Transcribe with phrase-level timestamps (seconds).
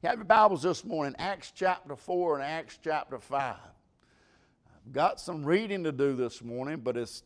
[0.00, 3.56] You have your Bibles this morning, Acts chapter 4 and Acts chapter 5.
[3.56, 7.24] I've got some reading to do this morning, but it's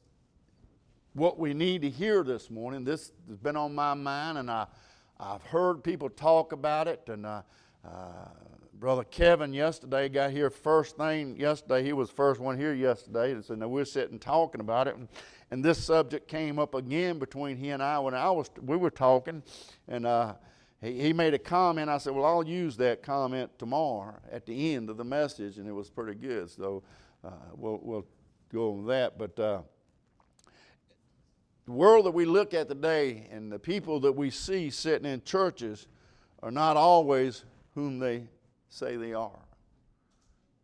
[1.12, 2.82] what we need to hear this morning.
[2.82, 4.66] This has been on my mind, and I,
[5.21, 7.03] I've heard people talk about it.
[7.08, 7.43] And uh,
[7.85, 8.29] uh,
[8.73, 11.84] Brother Kevin yesterday got here first thing yesterday.
[11.84, 13.32] He was first one here yesterday.
[13.32, 14.96] And so now we're sitting talking about it.
[14.96, 15.09] And,
[15.50, 18.91] and this subject came up again between he and I when I was we were
[18.91, 19.43] talking.
[19.89, 20.36] And uh,
[20.83, 21.89] he, he made a comment.
[21.89, 25.59] I said, Well, I'll use that comment tomorrow at the end of the message.
[25.59, 26.50] And it was pretty good.
[26.50, 26.82] So
[27.25, 28.07] uh, we'll, we'll
[28.53, 29.17] go on that.
[29.17, 29.63] But uh,
[31.64, 35.23] the world that we look at today and the people that we see sitting in
[35.23, 35.87] churches
[36.42, 38.25] are not always whom they
[38.69, 39.39] say they are.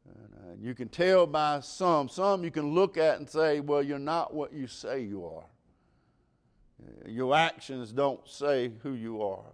[0.06, 2.08] And, uh, you can tell by some.
[2.08, 5.44] Some you can look at and say, well, you're not what you say you are.
[7.06, 9.44] Your actions don't say who you are.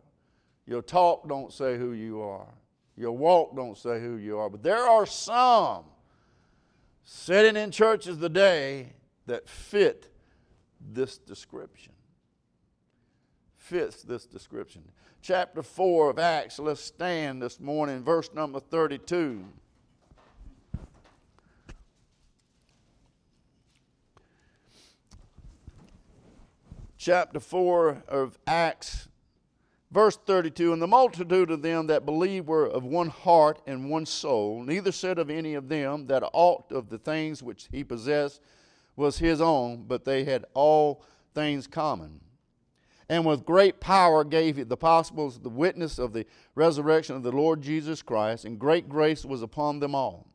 [0.67, 2.47] Your talk don't say who you are.
[2.97, 4.49] Your walk don't say who you are.
[4.49, 5.85] But there are some
[7.03, 8.93] sitting in churches today
[9.27, 10.11] that fit
[10.93, 11.93] this description.
[13.57, 14.83] Fits this description.
[15.23, 19.45] Chapter 4 of Acts, let's stand this morning, verse number 32.
[26.99, 29.09] Chapter 4 of Acts,
[29.95, 34.07] Verse 32 And the multitude of them that believed were of one heart and one
[34.07, 34.65] soul.
[34.65, 38.41] Neither said of any of them that aught of the things which he possessed
[38.97, 42.21] was his own, but they had all things common.
[43.09, 47.63] And with great power gave the apostles the witness of the resurrection of the Lord
[47.63, 50.27] Jesus Christ, and great grace was upon them all.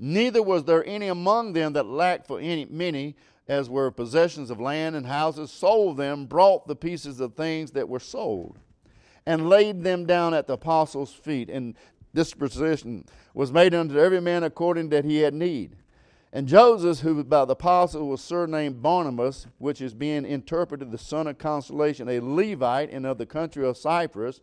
[0.00, 3.14] Neither was there any among them that lacked for any many
[3.46, 7.88] as were possessions of land and houses, sold them, brought the pieces of things that
[7.88, 8.58] were sold
[9.26, 11.48] and laid them down at the apostles' feet.
[11.50, 11.74] And
[12.14, 13.04] disposition
[13.34, 15.76] was made unto every man according that he had need.
[16.32, 21.26] And Joseph, who by the apostle was surnamed Barnabas, which is being interpreted the son
[21.26, 24.40] of consolation, a Levite and of the country of Cyprus,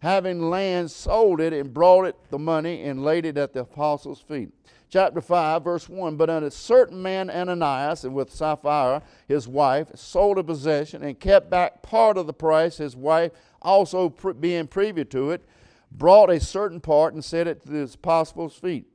[0.00, 4.20] having land, sold it and brought it the money and laid it at the apostles'
[4.20, 4.48] feet.
[4.88, 10.38] Chapter 5, verse 1 But a certain man Ananias, and with Sapphira his wife, sold
[10.38, 15.30] a possession and kept back part of the price, his wife also being privy to
[15.32, 15.44] it,
[15.90, 18.86] brought a certain part and set it to the apostles' feet.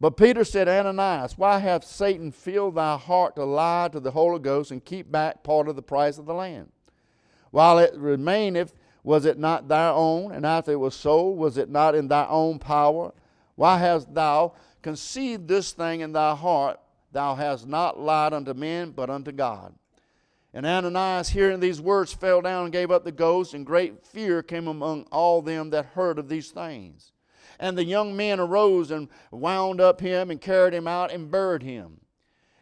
[0.00, 4.38] But Peter said, Ananias, why hath Satan filled thy heart to lie to the Holy
[4.38, 6.70] Ghost and keep back part of the price of the land?
[7.50, 10.30] While it remaineth, was it not thy own?
[10.30, 13.12] And after it was sold, was it not in thy own power?
[13.56, 14.52] Why hast thou
[14.82, 16.80] conceived this thing in thy heart?
[17.12, 19.74] Thou hast not lied unto men, but unto God.
[20.54, 24.42] And Ananias, hearing these words, fell down and gave up the ghost, and great fear
[24.42, 27.12] came among all them that heard of these things.
[27.60, 31.62] And the young men arose and wound up him and carried him out and buried
[31.62, 32.00] him.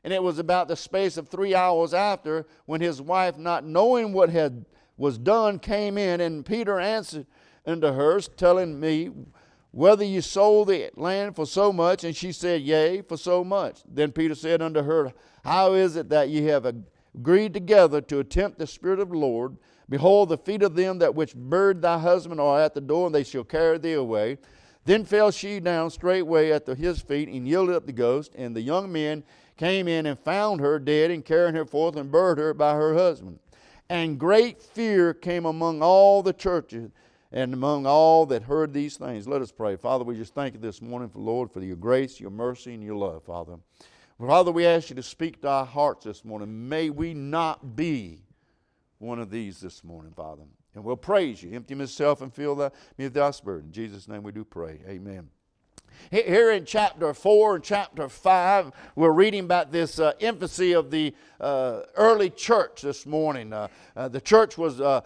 [0.02, 4.12] And it was about the space of three hours after when his wife, not knowing
[4.12, 4.64] what had
[4.96, 7.26] was done, came in, and Peter answered
[7.66, 9.10] unto her, telling me
[9.76, 13.82] whether you sold the land for so much, and she said, Yea, for so much.
[13.86, 15.12] Then Peter said unto her,
[15.44, 16.64] How is it that ye have
[17.14, 19.58] agreed together to attempt the Spirit of the Lord.
[19.90, 23.14] Behold, the feet of them that which buried thy husband are at the door, and
[23.14, 24.38] they shall carry thee away.
[24.86, 28.34] Then fell she down straightway at the, his feet and yielded up the ghost.
[28.34, 29.24] And the young men
[29.58, 32.94] came in and found her dead, and carried her forth and buried her by her
[32.94, 33.40] husband.
[33.90, 36.92] And great fear came among all the churches
[37.32, 39.26] and among all that heard these things.
[39.26, 39.76] Let us pray.
[39.76, 42.82] Father, we just thank you this morning for Lord for your grace, your mercy, and
[42.82, 43.56] your love, Father.
[44.18, 46.68] Father, we ask you to speak to our hearts this morning.
[46.68, 48.22] May we not be
[48.98, 50.42] one of these this morning, Father.
[50.74, 51.52] And we'll praise you.
[51.52, 53.64] Empty myself and fill the, me with thy spirit.
[53.64, 54.80] In Jesus' name we do pray.
[54.88, 55.28] Amen.
[56.10, 61.14] Here in chapter 4 and chapter 5, we're reading about this uh, infancy of the
[61.40, 63.52] uh, early church this morning.
[63.52, 65.00] Uh, uh the church was uh,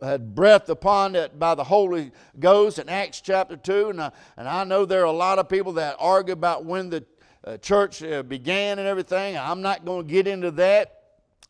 [0.00, 3.90] had breath upon it by the Holy Ghost in Acts chapter 2.
[3.90, 6.90] And, uh, and I know there are a lot of people that argue about when
[6.90, 7.04] the
[7.62, 9.36] church began and everything.
[9.36, 10.96] I'm not going to get into that.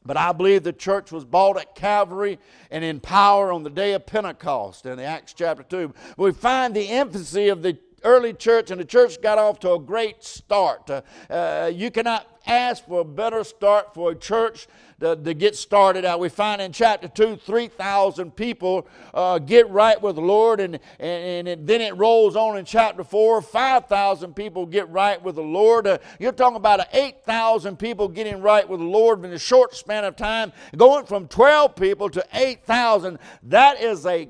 [0.07, 2.39] But I believe the church was bought at Calvary
[2.71, 5.93] and in power on the day of Pentecost in Acts chapter 2.
[6.17, 9.79] We find the emphasis of the early church, and the church got off to a
[9.79, 10.89] great start.
[10.89, 14.69] Uh, uh, you cannot ask for a better start for a church
[15.01, 16.21] to, to get started out.
[16.21, 21.25] We find in chapter 2, 3,000 people uh, get right with the Lord, and, and,
[21.25, 25.43] and it, then it rolls on in chapter 4, 5,000 people get right with the
[25.43, 25.87] Lord.
[25.87, 30.05] Uh, you're talking about 8,000 people getting right with the Lord in a short span
[30.05, 33.19] of time, going from 12 people to 8,000.
[33.43, 34.29] That is a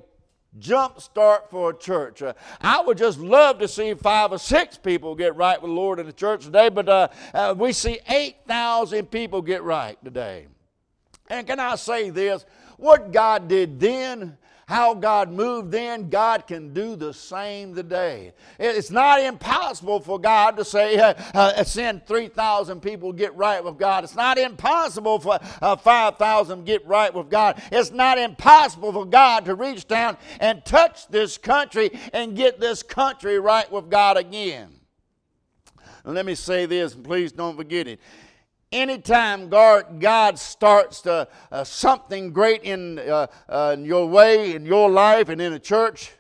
[0.58, 2.22] jump start for a church.
[2.22, 5.74] Uh, I would just love to see five or six people get right with the
[5.74, 10.46] Lord in the church today, but uh, uh, we see 8,000 people get right today.
[11.28, 12.44] And can I say this?
[12.76, 14.36] What God did then,
[14.66, 18.32] how God moved then, God can do the same today.
[18.58, 23.78] It's not impossible for God to say, uh, uh, send 3,000 people get right with
[23.78, 24.02] God.
[24.02, 27.62] It's not impossible for uh, 5,000 get right with God.
[27.70, 32.82] It's not impossible for God to reach down and touch this country and get this
[32.82, 34.70] country right with God again.
[36.04, 38.00] Let me say this, and please don't forget it
[38.72, 44.90] anytime God, starts to, uh, something great in, uh, uh, in your way, in your
[44.90, 46.12] life, and in a church,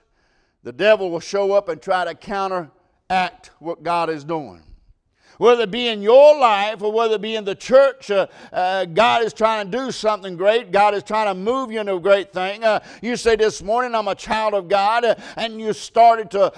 [0.62, 4.62] the devil will show up and try to counteract what God is doing.
[5.38, 8.86] Whether it be in your life or whether it be in the church, uh, uh,
[8.86, 10.72] God is trying to do something great.
[10.72, 12.64] God is trying to move you into a great thing.
[12.64, 15.04] Uh, you say this morning, I'm a child of God,
[15.36, 16.52] and you started to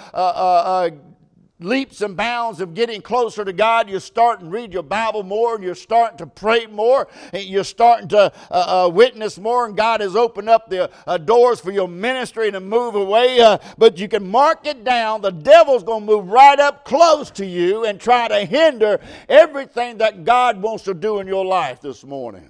[1.59, 3.89] leaps and bounds of getting closer to God.
[3.89, 7.07] You're starting to read your Bible more and you're starting to pray more.
[7.33, 11.17] And you're starting to uh, uh, witness more, and God has opened up the uh,
[11.17, 13.39] doors for your ministry to move away.
[13.39, 15.21] Uh, but you can mark it down.
[15.21, 19.97] The devil's going to move right up close to you and try to hinder everything
[19.97, 22.49] that God wants to do in your life this morning.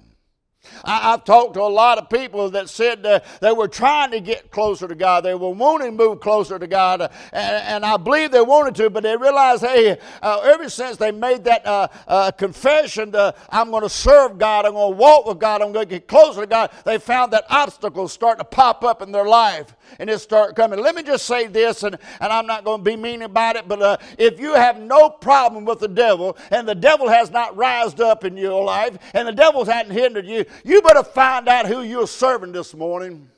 [0.84, 4.20] I, have talked to a lot of people that said uh, they were trying to
[4.20, 5.24] get closer to God.
[5.24, 7.00] They were wanting to move closer to God.
[7.00, 10.96] Uh, and, and, I believe they wanted to, but they realized, hey, uh, ever since
[10.96, 13.14] they made that uh, uh, confession,
[13.48, 16.06] I'm going to serve God, I'm going to walk with God, I'm going to get
[16.06, 20.08] closer to God, they found that obstacles start to pop up in their life and
[20.08, 20.78] it start coming.
[20.78, 23.66] Let me just say this, and, and I'm not going to be mean about it,
[23.66, 27.56] but uh, if you have no problem with the devil, and the devil has not
[27.56, 31.66] rised up in your life, and the devil hasn't hindered you, you better find out
[31.66, 33.28] who you're serving this morning.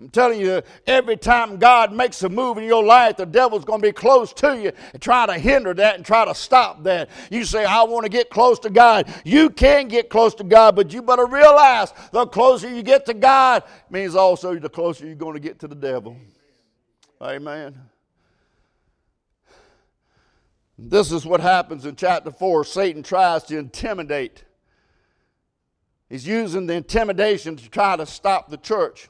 [0.00, 3.80] I'm telling you, every time God makes a move in your life, the devil's going
[3.80, 7.10] to be close to you and try to hinder that and try to stop that.
[7.32, 9.12] You say, I want to get close to God.
[9.24, 13.14] You can get close to God, but you better realize the closer you get to
[13.14, 16.16] God means also the closer you're going to get to the devil.
[17.20, 17.76] Amen.
[20.78, 22.62] This is what happens in chapter 4.
[22.62, 24.44] Satan tries to intimidate.
[26.08, 29.08] He's using the intimidation to try to stop the church.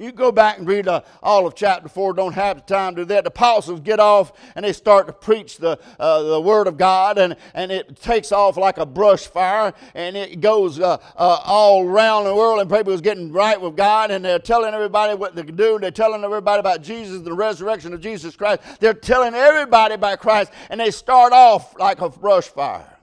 [0.00, 3.02] You go back and read uh, all of chapter 4, don't have the time to
[3.02, 3.24] do that.
[3.24, 7.18] The apostles get off and they start to preach the, uh, the Word of God,
[7.18, 11.86] and, and it takes off like a brush fire, and it goes uh, uh all
[11.86, 15.34] around the world, and people is getting right with God, and they're telling everybody what
[15.34, 15.74] they can do.
[15.74, 18.62] And they're telling everybody about Jesus, the resurrection of Jesus Christ.
[18.80, 22.99] They're telling everybody about Christ, and they start off like a brush fire.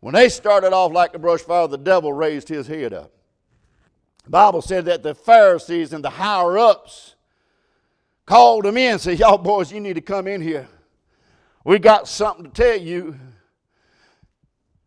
[0.00, 3.10] When they started off like a brush fire, the devil raised his head up.
[4.24, 7.14] The Bible said that the Pharisees and the higher ups
[8.26, 10.68] called them in and said, Y'all boys, you need to come in here.
[11.64, 13.18] We got something to tell you.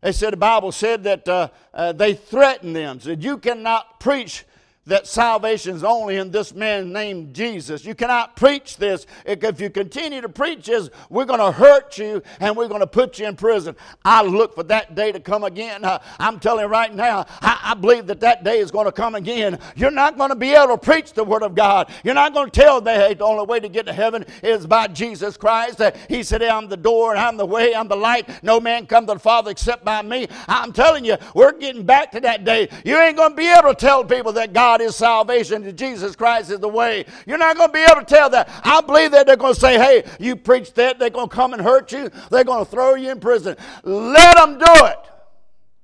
[0.01, 4.45] They said the Bible said that uh, uh, they threatened them, said, You cannot preach
[4.87, 7.85] that salvation is only in this man named Jesus.
[7.85, 9.05] You cannot preach this.
[9.25, 12.87] If you continue to preach this, we're going to hurt you and we're going to
[12.87, 13.75] put you in prison.
[14.03, 15.85] I look for that day to come again.
[15.85, 19.15] Uh, I'm telling you right now, I, believe that that day is going to come
[19.15, 19.59] again.
[19.75, 21.89] You're not going to be able to preach the Word of God.
[22.03, 24.67] You're not going to tell them, hey, the only way to get to heaven is
[24.67, 25.79] by Jesus Christ.
[25.79, 28.43] Uh, he said, I'm the door and I'm the way, I'm the light.
[28.43, 30.27] No man come to the Father except by me.
[30.47, 32.67] I'm telling you, we're getting back to that day.
[32.83, 35.77] You ain't going to be able to tell people that God God is salvation and
[35.77, 37.03] Jesus Christ is the way.
[37.25, 38.49] You're not going to be able to tell that.
[38.63, 41.51] I believe that they're going to say, hey, you preach that, they're going to come
[41.51, 43.57] and hurt you, they're going to throw you in prison.
[43.83, 44.99] Let them do it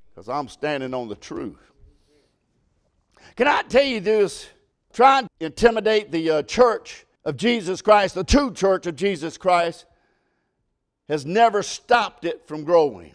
[0.09, 1.59] because I'm standing on the truth.
[3.35, 4.47] Can I tell you this?
[4.93, 9.85] Trying to intimidate the uh, church of Jesus Christ, the true church of Jesus Christ,
[11.09, 13.11] has never stopped it from growing.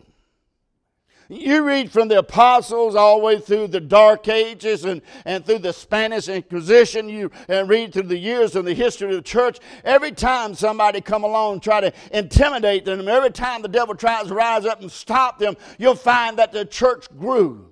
[1.33, 5.61] You read from the apostles all the way through the Dark Ages and, and through
[5.61, 7.09] the Spanish Inquisition.
[7.09, 9.59] You and read through the years of the history of the church.
[9.83, 14.27] Every time somebody come along and try to intimidate them, every time the devil tries
[14.27, 17.72] to rise up and stop them, you'll find that the church grew.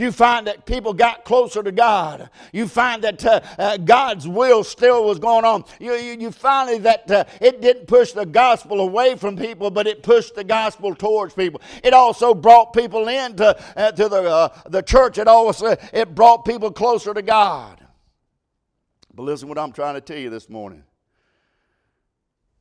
[0.00, 2.30] You find that people got closer to God.
[2.54, 5.62] You find that uh, uh, God's will still was going on.
[5.78, 9.86] You, you, you find that uh, it didn't push the gospel away from people, but
[9.86, 11.60] it pushed the gospel towards people.
[11.84, 15.18] It also brought people into uh, to the, uh, the church.
[15.18, 17.86] It also it brought people closer to God.
[19.14, 20.82] But listen what I'm trying to tell you this morning.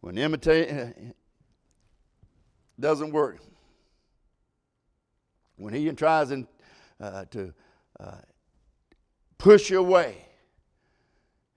[0.02, 0.88] When imitate uh,
[2.78, 3.40] doesn't work,
[5.56, 6.46] when he tries and
[7.00, 7.54] uh, to
[8.00, 8.18] uh,
[9.38, 10.18] push you away.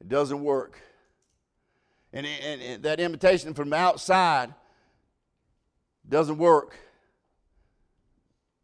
[0.00, 0.80] It doesn't work.
[2.12, 4.52] And, and, and that invitation from outside
[6.08, 6.76] doesn't work.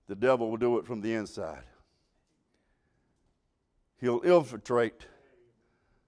[0.09, 1.63] The devil will do it from the inside.
[4.01, 5.07] He'll infiltrate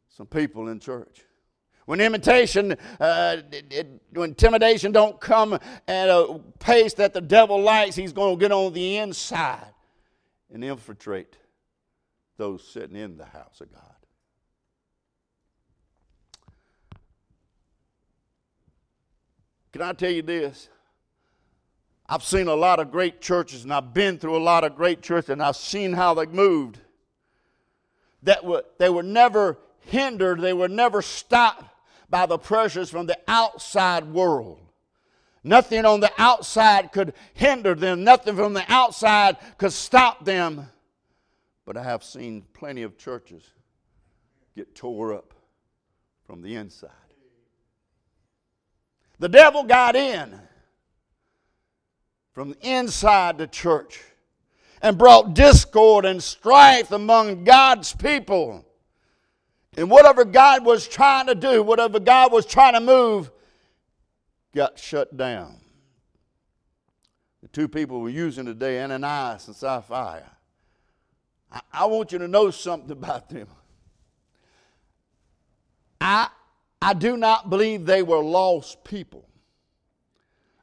[0.09, 1.23] some people in church.
[1.87, 3.39] When imitation, uh,
[4.13, 5.55] when intimidation don't come
[5.89, 9.73] at a pace that the devil likes, he's going to get on the inside
[10.53, 11.37] and infiltrate
[12.37, 13.83] those sitting in the house of God.
[19.73, 20.69] Can I tell you this?
[22.09, 25.01] I've seen a lot of great churches and I've been through a lot of great
[25.01, 26.81] churches and I've seen how they moved.
[28.25, 31.65] That were, they were never hindered, they were never stopped
[32.11, 34.59] by the pressures from the outside world.
[35.43, 40.67] Nothing on the outside could hinder them, nothing from the outside could stop them.
[41.65, 43.43] But I have seen plenty of churches
[44.55, 45.33] get tore up
[46.27, 46.91] from the inside.
[49.19, 50.39] The devil got in
[52.33, 54.01] from inside the church
[54.83, 58.65] and brought discord and strife among God's people.
[59.77, 63.31] And whatever God was trying to do, whatever God was trying to move,
[64.55, 65.57] got shut down.
[67.43, 70.31] The two people we're using today, Ananias and Sapphira,
[71.51, 73.49] I, I want you to know something about them.
[76.01, 76.29] I,
[76.81, 79.27] I do not believe they were lost people.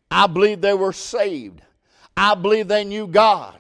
[0.10, 1.62] I believe they were saved.
[2.16, 3.60] I believe they knew God.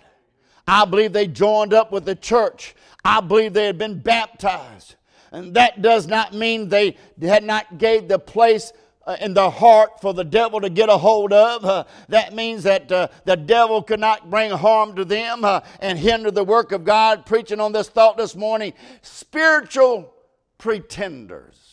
[0.67, 2.75] I believe they joined up with the church.
[3.05, 4.95] I believe they had been baptized.
[5.31, 8.73] And that does not mean they had not gave the place
[9.15, 11.63] in the heart for the devil to get a hold of.
[11.65, 15.97] Uh, that means that uh, the devil could not bring harm to them uh, and
[15.97, 17.25] hinder the work of God.
[17.25, 20.13] Preaching on this thought this morning spiritual
[20.57, 21.67] pretenders.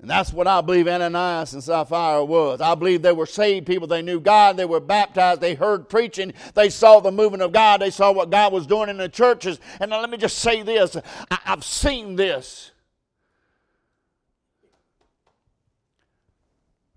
[0.00, 2.60] And that's what I believe Ananias and Sapphira was.
[2.60, 3.86] I believe they were saved people.
[3.86, 4.58] They knew God.
[4.58, 5.40] They were baptized.
[5.40, 6.34] They heard preaching.
[6.52, 7.80] They saw the movement of God.
[7.80, 9.60] They saw what God was doing in the churches.
[9.80, 10.94] And now let me just say this
[11.30, 12.72] I, I've seen this.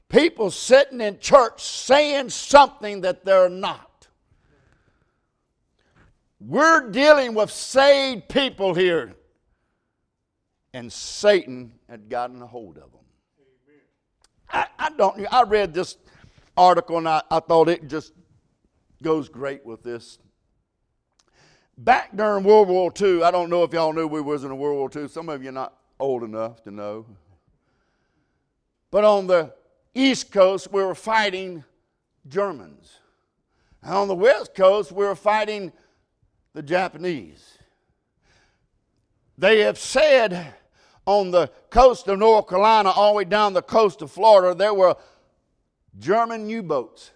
[0.10, 4.08] People sitting in church saying something that they're not.
[6.40, 9.16] We're dealing with saved people here.
[10.74, 13.02] And Satan had gotten a hold of them.
[14.50, 15.26] I, I don't.
[15.34, 15.98] I read this
[16.56, 18.14] article and I, I thought it just
[19.02, 20.20] goes great with this.
[21.78, 24.78] Back during World War II, I don't know if y'all knew we was in World
[24.78, 25.08] War II.
[25.10, 27.06] Some of you are not old enough to know.
[28.90, 29.54] But on the
[29.98, 31.64] East Coast, we were fighting
[32.28, 33.00] Germans.
[33.82, 35.72] And on the West Coast, we were fighting
[36.54, 37.58] the Japanese.
[39.38, 40.54] They have said
[41.06, 44.74] on the coast of North Carolina, all the way down the coast of Florida, there
[44.74, 44.96] were
[45.98, 47.12] German U boats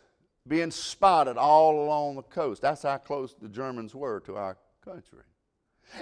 [0.47, 2.61] being spotted all along the coast.
[2.61, 5.19] That's how close the Germans were to our country.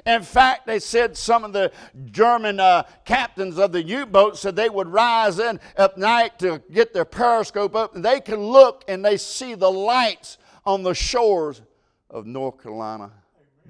[0.05, 1.72] In fact, they said some of the
[2.12, 6.62] German uh, captains of the U boats said they would rise in at night to
[6.72, 10.93] get their periscope up, and they can look and they see the lights on the
[10.93, 11.62] shores
[12.10, 13.12] of North Carolina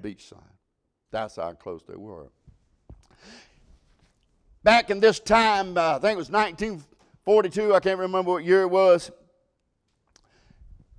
[0.00, 0.38] beachside.
[1.10, 2.28] That's how close they were
[4.62, 8.62] back in this time, uh, I think it was 1942, I can't remember what year
[8.62, 9.10] it was,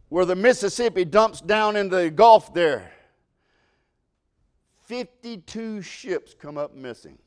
[0.10, 2.92] where the Mississippi dumps down into the Gulf there.
[4.92, 7.18] 52 ships come up missing.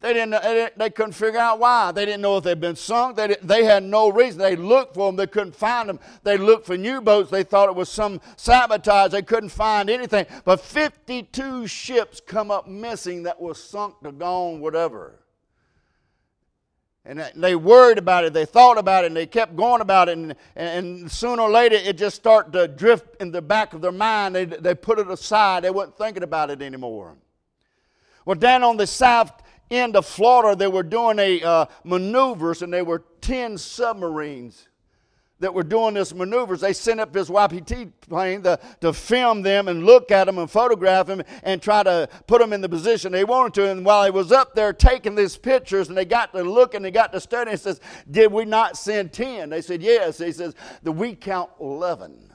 [0.00, 1.92] They didn't, they didn't, they couldn't figure out why.
[1.92, 3.16] They didn't know if they'd been sunk.
[3.16, 4.38] They, they had no reason.
[4.38, 5.16] They looked for them.
[5.16, 6.00] They couldn't find them.
[6.22, 7.30] They looked for U boats.
[7.30, 9.12] They thought it was some sabotage.
[9.12, 10.24] They couldn't find anything.
[10.46, 15.20] But 52 ships come up missing that was sunk or gone, whatever.
[17.08, 18.32] And they worried about it.
[18.32, 20.18] They thought about it, and they kept going about it.
[20.18, 23.92] And, and sooner or later, it just started to drift in the back of their
[23.92, 24.34] mind.
[24.34, 25.62] They, they put it aside.
[25.62, 27.16] They weren't thinking about it anymore.
[28.24, 32.72] Well, down on the south end of Florida, they were doing a uh, maneuvers, and
[32.72, 34.68] they were 10 submarines
[35.40, 36.60] that were doing this maneuvers.
[36.60, 40.50] They sent up this YPT plane to, to film them and look at them and
[40.50, 43.70] photograph them and try to put them in the position they wanted to.
[43.70, 46.84] And while he was up there taking these pictures and they got to look and
[46.84, 49.50] they got to study, he says, Did we not send 10?
[49.50, 50.18] They said, Yes.
[50.18, 52.32] He says, the, We count 11.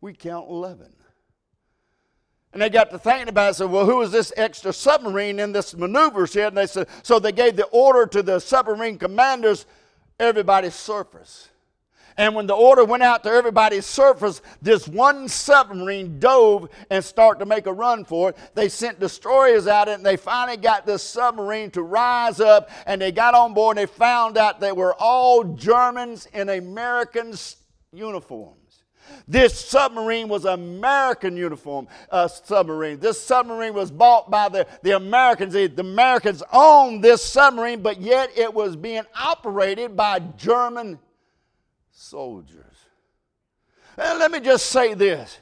[0.00, 0.92] We count 11.
[2.52, 3.54] And they got to thinking about it.
[3.54, 6.48] Said, well, who is this extra submarine in this maneuvers here?
[6.48, 9.64] And they said, so they gave the order to the submarine commanders,
[10.20, 11.48] everybody surface.
[12.16, 17.40] And when the order went out to everybody's surface, this one submarine dove and started
[17.40, 18.36] to make a run for it.
[18.54, 23.12] They sent destroyers out and they finally got this submarine to rise up and they
[23.12, 27.34] got on board and they found out they were all Germans in American
[27.92, 28.58] uniforms.
[29.28, 32.98] This submarine was American uniform uh, submarine.
[32.98, 35.52] This submarine was bought by the, the Americans.
[35.52, 40.98] The, the Americans owned this submarine, but yet it was being operated by German
[42.02, 42.76] soldiers.
[43.96, 45.38] And let me just say this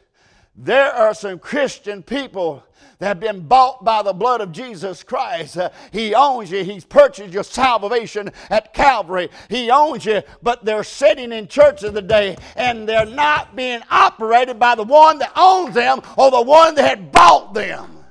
[0.54, 2.62] there are some Christian people
[2.98, 5.56] that have been bought by the blood of Jesus Christ.
[5.56, 6.62] Uh, he owns you.
[6.62, 9.30] He's purchased your salvation at Calvary.
[9.48, 13.80] He owns you, but they're sitting in church of the day and they're not being
[13.90, 18.04] operated by the one that owns them or the one that had bought them.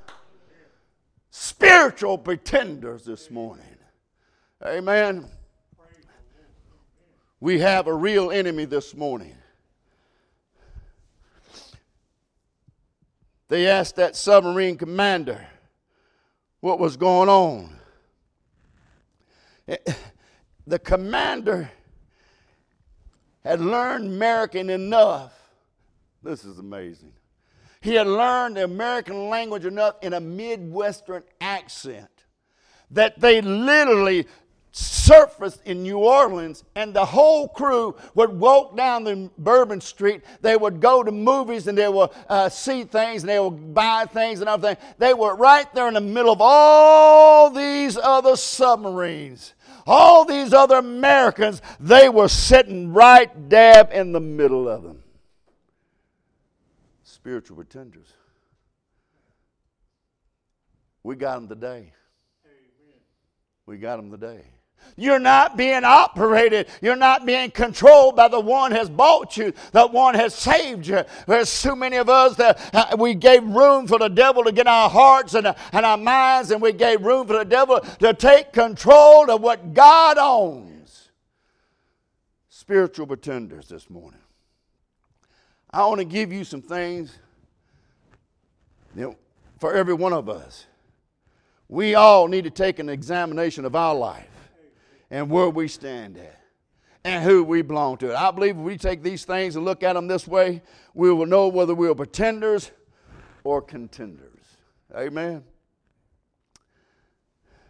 [1.29, 3.65] Spiritual pretenders this morning.
[4.65, 5.27] Amen.
[7.39, 9.35] We have a real enemy this morning.
[13.47, 15.47] They asked that submarine commander
[16.59, 17.79] what was going on.
[19.67, 19.77] Eh,
[20.67, 21.71] the commander
[23.43, 25.33] had learned American enough.
[26.21, 27.13] This is amazing.
[27.81, 32.25] He had learned the American language enough in a Midwestern accent
[32.91, 34.27] that they literally
[34.71, 40.21] surfaced in New Orleans, and the whole crew would walk down the Bourbon Street.
[40.41, 44.05] They would go to movies and they would uh, see things and they would buy
[44.05, 44.77] things and everything.
[44.97, 49.53] They were right there in the middle of all these other submarines.
[49.87, 55.03] All these other Americans, they were sitting right dab in the middle of them.
[57.03, 58.13] Spiritual pretenders.
[61.01, 61.93] We got them today.
[63.65, 64.43] We got them today.
[64.99, 66.67] You're not being operated.
[66.81, 71.05] You're not being controlled by the one has bought you, the one has saved you.
[71.25, 74.67] There's too many of us that uh, we gave room for the devil to get
[74.67, 78.13] our hearts and, uh, and our minds, and we gave room for the devil to
[78.13, 81.11] take control of what God owns.
[82.49, 84.19] Spiritual pretenders this morning.
[85.71, 87.17] I want to give you some things
[88.97, 89.15] you know,
[89.59, 90.65] for every one of us.
[91.69, 94.27] We all need to take an examination of our life
[95.11, 96.39] and where we stand at
[97.03, 98.17] and who we belong to.
[98.17, 100.61] I believe if we take these things and look at them this way,
[100.93, 102.71] we will know whether we are pretenders
[103.43, 104.43] or contenders.
[104.95, 105.43] Amen.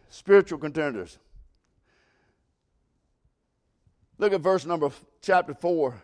[0.10, 1.18] Spiritual contenders.
[4.18, 4.90] Look at verse number
[5.22, 6.02] chapter 4,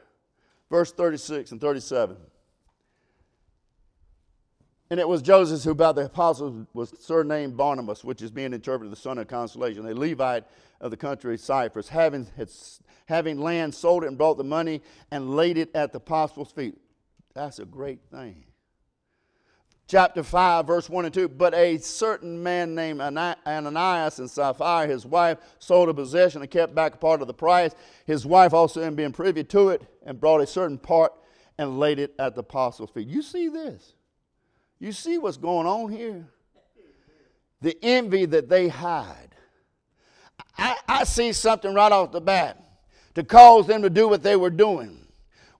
[0.69, 2.15] verse 36 and 37.
[4.91, 8.91] And it was Joseph who by the apostles was surnamed Barnabas, which is being interpreted
[8.91, 10.43] the son of consolation, a Levite
[10.79, 12.51] of the country of Cyprus, having, had,
[13.07, 16.77] having land, sold it and brought the money and laid it at the apostles' feet.
[17.33, 18.43] That's a great thing.
[19.87, 21.29] Chapter 5, verse 1 and 2.
[21.29, 26.75] But a certain man named Ananias and Sapphira, his wife, sold a possession and kept
[26.75, 27.73] back a part of the price.
[28.05, 31.11] His wife also, in being privy to it, and brought a certain part
[31.57, 33.07] and laid it at the apostles' feet.
[33.07, 33.94] You see this?
[34.79, 36.25] You see what's going on here?
[37.61, 39.35] The envy that they hide.
[40.57, 42.61] I, I see something right off the bat
[43.15, 44.99] to cause them to do what they were doing.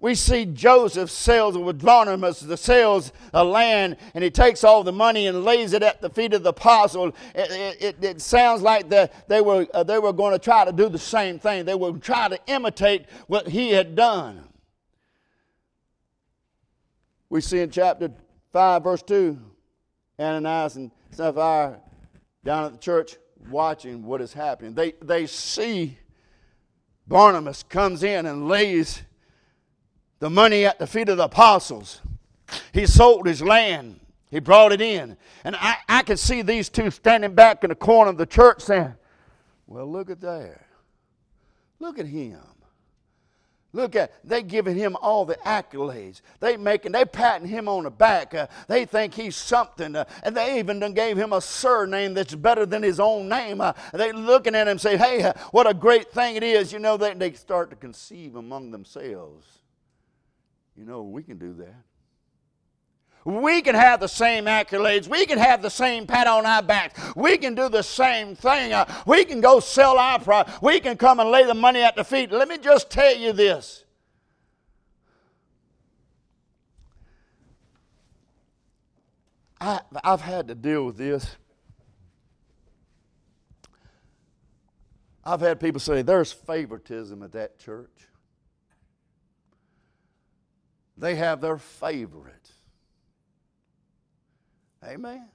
[0.02, 4.92] We see Joseph sells with Barnabas the sells a land, and he takes all the
[4.92, 7.08] money and lays it at the feet of the apostle.
[7.34, 10.72] It, it, it sounds like the, they were uh, they were going to try to
[10.72, 11.66] do the same thing.
[11.66, 14.48] They were trying to imitate what he had done.
[17.30, 18.12] We see in chapter
[18.56, 19.38] 5, verse 2,
[20.18, 21.78] Ananias and Sapphira
[22.46, 23.18] down at the church
[23.50, 24.74] watching what is happening.
[24.74, 25.98] They, they see
[27.06, 29.02] Barnabas comes in and lays
[30.20, 32.02] the money at the feet of the apostles.
[32.72, 34.00] He sold his land.
[34.32, 35.18] He brought it in.
[35.44, 38.62] And I, I could see these two standing back in the corner of the church
[38.62, 38.94] saying,
[39.68, 40.66] Well, look at there.
[41.80, 42.40] Look at him.
[43.76, 46.22] Look at they giving him all the accolades.
[46.40, 48.34] They making they patting him on the back.
[48.34, 52.66] Uh, they think he's something, uh, and they even gave him a surname that's better
[52.66, 53.60] than his own name.
[53.60, 56.80] Uh, they looking at him say, "Hey, uh, what a great thing it is!" You
[56.80, 59.46] know, they they start to conceive among themselves.
[60.78, 61.84] You know, we can do that.
[63.26, 65.08] We can have the same accolades.
[65.08, 66.96] We can have the same pat on our back.
[67.16, 68.72] We can do the same thing.
[68.72, 70.62] Uh, we can go sell our product.
[70.62, 72.32] We can come and lay the money at the feet.
[72.32, 73.84] Let me just tell you this.
[79.60, 81.36] I, I've had to deal with this.
[85.24, 87.90] I've had people say there's favoritism at that church.
[90.96, 92.52] They have their favorite.
[94.86, 95.28] Amen.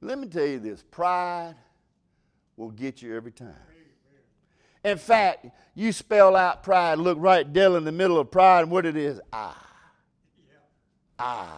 [0.00, 1.54] Let me tell you this pride
[2.56, 3.54] will get you every time.
[4.84, 8.70] In fact, you spell out pride, look right dead in the middle of pride, and
[8.70, 9.54] what it is, I.
[11.18, 11.48] I.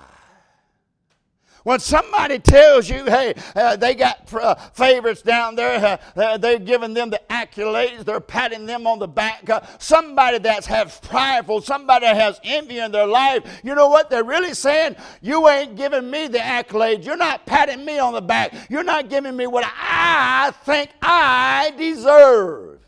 [1.65, 6.59] When somebody tells you, hey, uh, they got uh, favorites down there, uh, uh, they're
[6.59, 9.49] giving them the accolades, they're patting them on the back.
[9.49, 14.11] Uh, somebody that's has prideful, somebody that has envy in their life, you know what
[14.11, 14.95] they're really saying?
[15.23, 17.07] You ain't giving me the accolades.
[17.07, 18.55] You're not patting me on the back.
[18.69, 22.81] You're not giving me what I think I deserve.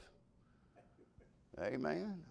[1.59, 2.26] Amen.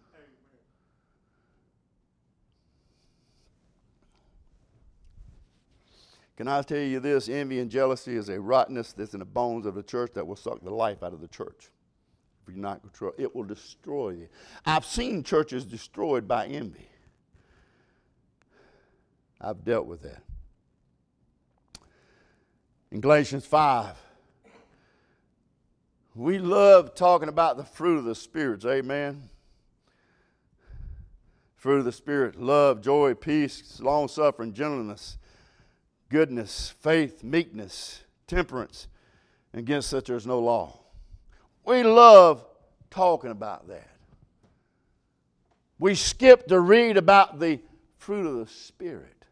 [6.35, 7.29] Can I tell you this?
[7.29, 10.35] Envy and jealousy is a rottenness that's in the bones of the church that will
[10.35, 11.69] suck the life out of the church.
[12.47, 14.27] If you're not control, it will destroy you.
[14.65, 16.89] I've seen churches destroyed by envy.
[19.39, 20.21] I've dealt with that.
[22.91, 23.95] In Galatians 5,
[26.13, 29.29] we love talking about the fruit of the spirits, amen.
[31.55, 35.17] Fruit of the Spirit love, joy, peace, long suffering, gentleness,
[36.15, 38.87] goodness, faith, meekness, temperance.
[39.53, 40.79] Against such there is no law.
[41.65, 42.45] We love
[42.89, 43.89] talking about that.
[45.77, 47.59] We skip to read about the
[47.97, 49.25] fruit of the Spirit.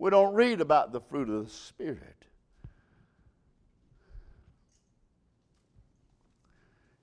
[0.00, 2.26] We don't read about the fruit of the Spirit.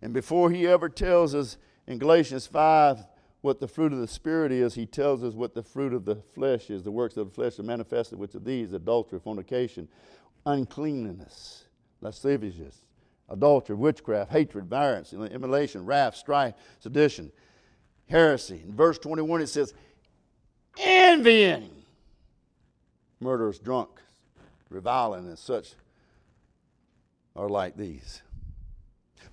[0.01, 1.55] And before he ever tells us
[1.87, 2.97] in Galatians 5
[3.43, 6.15] what the fruit of the Spirit is, he tells us what the fruit of the
[6.15, 6.81] flesh is.
[6.81, 9.89] The works of the flesh are manifested, which are these adultery, fornication,
[10.45, 11.65] uncleanness,
[11.99, 12.83] lasciviousness,
[13.27, 17.33] adultery, witchcraft, hatred, violence, immolation, wrath, strife, sedition,
[18.09, 18.61] heresy.
[18.65, 19.73] In verse 21, it says,
[20.79, 21.69] envying,
[23.19, 23.89] murderers, drunk,
[24.69, 25.73] reviling, and such
[27.35, 28.21] are like these.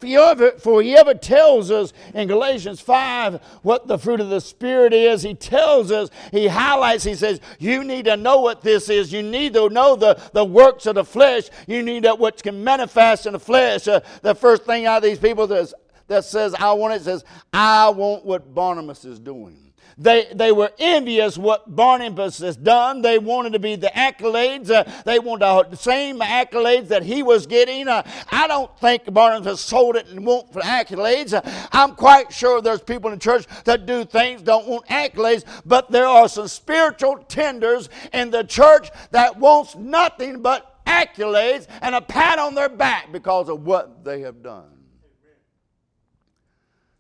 [0.01, 5.23] For he, ever, tells us in Galatians 5 what the fruit of the Spirit is.
[5.23, 9.13] He tells us, he highlights, he says, You need to know what this is.
[9.13, 11.51] You need to know the, the works of the flesh.
[11.67, 13.87] You need to, what can manifest in the flesh.
[13.87, 15.73] Uh, the first thing out of these people that,
[16.09, 19.70] that says, I want it, says, I want what Barnabas is doing.
[19.99, 23.03] They, they were envious what Barnabas has done.
[23.03, 24.71] They wanted to be the accolades.
[24.71, 27.89] Uh, they wanted the same accolades that he was getting.
[27.89, 31.33] Uh, I don't think Barnabas sold it and want for accolades.
[31.33, 35.45] Uh, I'm quite sure there's people in the church that do things, don't want accolades,
[35.67, 41.95] but there are some spiritual tenders in the church that wants nothing but accolades and
[41.95, 44.71] a pat on their back because of what they have done.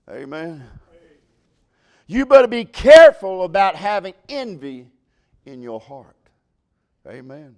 [0.08, 0.64] Amen.
[2.10, 4.88] You better be careful about having envy
[5.46, 6.16] in your heart.
[7.06, 7.54] Amen.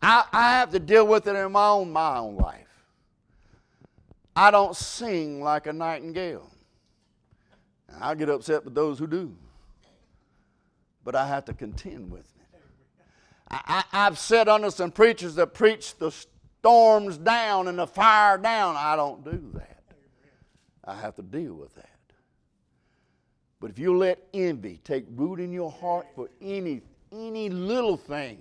[0.00, 2.68] I, I have to deal with it in my own, my own life.
[4.36, 6.48] I don't sing like a nightingale.
[7.88, 9.34] And I get upset with those who do.
[11.02, 12.60] But I have to contend with it.
[13.50, 18.38] I, I, have sat under some preachers that preach the storms down and the fire
[18.38, 18.76] down.
[18.78, 19.82] I don't do that.
[20.84, 21.95] I have to deal with that.
[23.66, 28.38] But if you let envy take root in your heart for any, any little thing,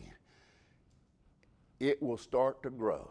[1.79, 3.09] it will start to grow.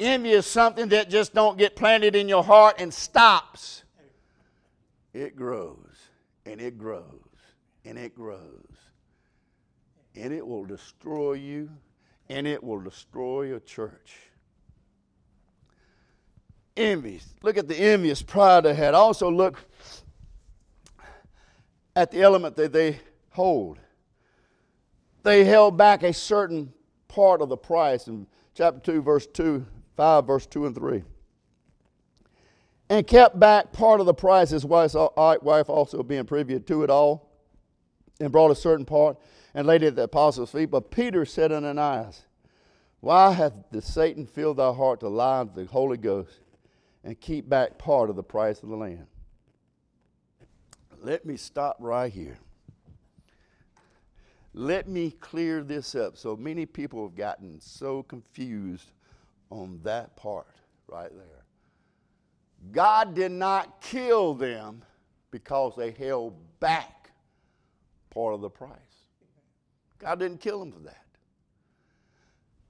[0.00, 3.84] Envy is something that just don't get planted in your heart and stops.
[5.14, 5.94] It grows
[6.44, 7.04] and it grows
[7.84, 8.74] and it grows.
[10.16, 11.70] And it will destroy you
[12.28, 14.16] and it will destroy a church.
[16.76, 17.20] Envy.
[17.40, 18.94] Look at the envious pride they had.
[18.94, 19.56] Also, look
[21.96, 23.00] at the element that they
[23.30, 23.78] hold.
[25.22, 26.72] They held back a certain
[27.08, 31.02] part of the price in chapter 2, verse 2, 5, verse 2 and 3.
[32.88, 37.30] And kept back part of the price, his wife also being privy to it all,
[38.18, 39.16] and brought a certain part
[39.54, 40.70] and laid it at the apostles' feet.
[40.70, 42.22] But Peter said unto Ananias,
[43.00, 46.40] Why hath the Satan filled thy heart to lie to the Holy Ghost
[47.04, 49.06] and keep back part of the price of the land?
[51.02, 52.38] Let me stop right here.
[54.52, 56.16] Let me clear this up.
[56.16, 58.90] So many people have gotten so confused
[59.50, 60.56] on that part
[60.88, 61.44] right there.
[62.72, 64.82] God did not kill them
[65.30, 67.10] because they held back
[68.10, 68.76] part of the price.
[69.98, 71.04] God didn't kill them for that.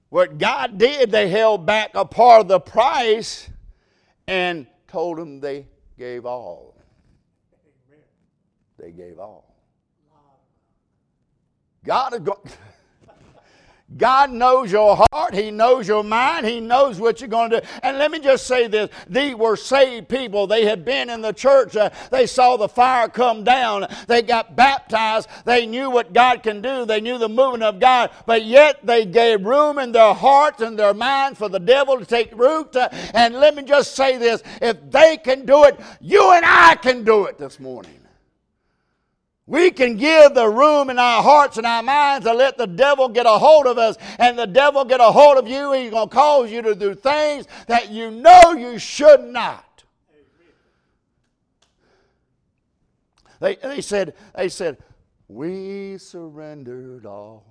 [0.09, 3.49] What God did, they held back a part of the price
[4.27, 5.67] and told them they
[5.97, 6.70] gave all.
[8.81, 9.45] They gave all.
[11.85, 12.27] God.
[13.97, 15.33] God knows your heart.
[15.33, 16.45] He knows your mind.
[16.45, 17.67] He knows what you're going to do.
[17.83, 20.47] And let me just say this these were saved people.
[20.47, 21.75] They had been in the church.
[21.75, 23.87] Uh, they saw the fire come down.
[24.07, 25.27] They got baptized.
[25.43, 26.85] They knew what God can do.
[26.85, 28.11] They knew the movement of God.
[28.25, 32.05] But yet they gave room in their hearts and their minds for the devil to
[32.05, 32.75] take root.
[32.75, 36.75] Uh, and let me just say this if they can do it, you and I
[36.75, 38.00] can do it this morning.
[39.51, 43.09] We can give the room in our hearts and our minds to let the devil
[43.09, 43.97] get a hold of us.
[44.17, 46.95] And the devil get a hold of you, he's going to cause you to do
[46.95, 49.83] things that you know you should not.
[53.41, 54.77] They, they said, they said,
[55.27, 57.43] we surrendered all.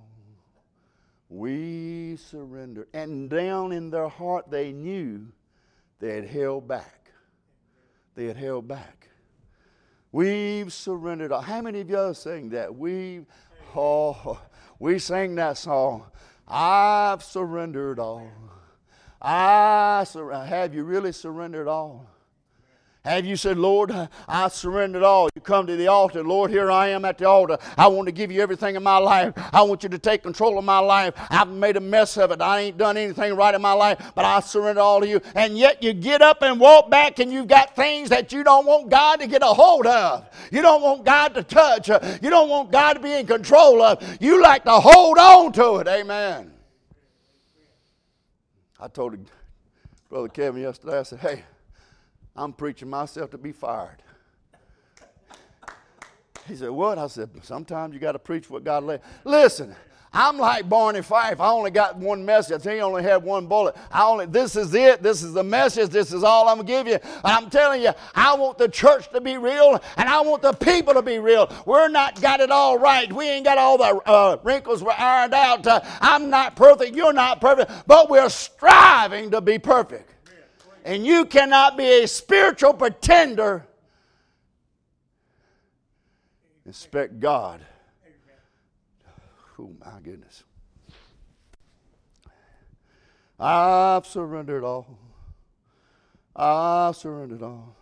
[1.29, 2.87] We surrendered.
[2.95, 5.27] And down in their heart, they knew
[5.99, 7.11] they had held back.
[8.15, 9.00] They had held back.
[10.11, 11.41] We've surrendered all.
[11.41, 12.75] How many of y'all sing that?
[12.75, 13.25] We've,
[13.75, 14.41] oh,
[14.77, 16.03] we sang that song.
[16.47, 18.27] I've surrendered all.
[19.21, 22.10] I sur- have you really surrendered all?
[23.03, 23.91] Have you said, Lord,
[24.27, 25.27] I surrendered all?
[25.33, 27.57] You come to the altar, Lord, here I am at the altar.
[27.75, 29.33] I want to give you everything in my life.
[29.51, 31.15] I want you to take control of my life.
[31.31, 32.41] I've made a mess of it.
[32.41, 35.19] I ain't done anything right in my life, but I surrender all to you.
[35.33, 38.67] And yet you get up and walk back and you've got things that you don't
[38.67, 40.29] want God to get a hold of.
[40.51, 41.87] You don't want God to touch.
[41.87, 44.17] You don't want God to be in control of.
[44.21, 45.87] You like to hold on to it.
[45.87, 46.53] Amen.
[48.79, 49.17] I told
[50.07, 51.43] Brother Kevin yesterday, I said, hey,
[52.35, 54.01] I'm preaching myself to be fired.
[56.47, 56.97] He said, What?
[56.97, 59.01] I said, Sometimes you got to preach what God led.
[59.23, 59.75] Listen,
[60.13, 61.39] I'm like Barney Fife.
[61.39, 62.63] I only got one message.
[62.63, 63.77] He only had one bullet.
[63.89, 65.01] I only this is it.
[65.01, 65.89] This is the message.
[65.89, 66.99] This is all I'm gonna give you.
[67.23, 70.93] I'm telling you, I want the church to be real, and I want the people
[70.95, 71.49] to be real.
[71.65, 73.11] We're not got it all right.
[73.11, 75.65] We ain't got all the uh, wrinkles were ironed out.
[75.65, 76.93] Uh, I'm not perfect.
[76.93, 80.09] You're not perfect, but we're striving to be perfect.
[80.83, 83.65] And you cannot be a spiritual pretender.
[86.67, 87.61] Expect God.
[89.59, 90.43] Oh, my goodness.
[93.39, 94.97] I've surrendered all.
[96.35, 97.75] I've surrendered all.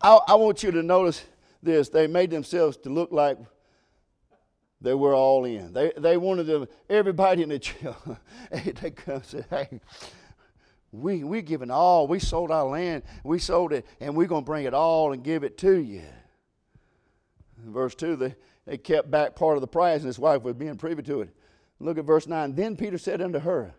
[0.00, 1.24] I, I want you to notice
[1.62, 1.88] this.
[1.88, 3.38] They made themselves to look like
[4.82, 5.72] they were all in.
[5.72, 7.94] They, they wanted them, everybody in the church,
[8.50, 9.80] they come and said, hey,
[10.90, 12.06] we, we giving all.
[12.06, 13.04] We sold our land.
[13.24, 16.02] We sold it, and we're going to bring it all and give it to you.
[17.64, 18.34] Verse 2, they,
[18.66, 21.30] they kept back part of the price, and his wife was being privy to it.
[21.80, 22.54] Look at verse 9.
[22.54, 23.74] Then Peter said unto her,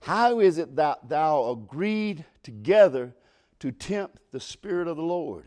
[0.00, 3.14] How is it that thou agreed together
[3.60, 5.46] to tempt the Spirit of the Lord?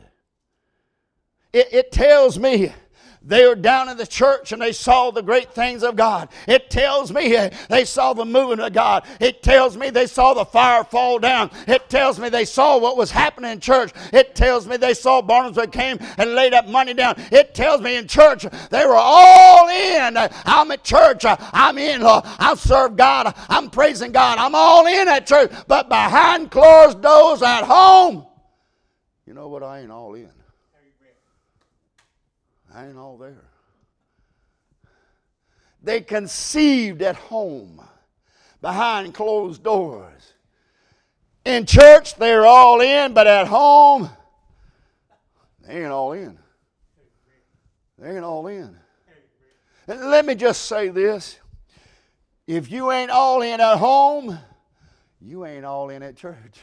[1.51, 2.71] It, it tells me
[3.21, 6.29] they were down in the church and they saw the great things of God.
[6.47, 9.05] It tells me they saw the movement of God.
[9.19, 11.51] It tells me they saw the fire fall down.
[11.67, 13.91] It tells me they saw what was happening in church.
[14.13, 17.15] It tells me they saw Barnabas came and laid up money down.
[17.31, 20.15] It tells me in church they were all in.
[20.17, 21.25] I'm at church.
[21.25, 22.01] I'm in.
[22.03, 23.35] I serve God.
[23.49, 24.37] I'm praising God.
[24.37, 25.51] I'm all in at church.
[25.67, 28.25] But behind closed doors at home,
[29.25, 29.61] you know what?
[29.61, 30.29] I ain't all in.
[32.79, 33.43] I ain't all there.
[35.83, 37.81] They conceived at home
[38.61, 40.33] behind closed doors.
[41.43, 44.09] In church, they're all in, but at home,
[45.67, 46.39] they ain't all in.
[47.97, 48.77] They ain't all in.
[49.85, 51.37] Let me just say this
[52.47, 54.39] if you ain't all in at home,
[55.19, 56.61] you ain't all in at church.